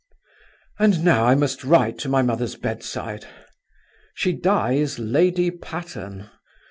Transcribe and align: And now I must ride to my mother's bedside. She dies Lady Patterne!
And 0.79 1.05
now 1.05 1.25
I 1.25 1.35
must 1.35 1.63
ride 1.63 1.99
to 1.99 2.09
my 2.09 2.23
mother's 2.23 2.55
bedside. 2.55 3.27
She 4.15 4.33
dies 4.33 4.97
Lady 4.97 5.51
Patterne! 5.51 6.27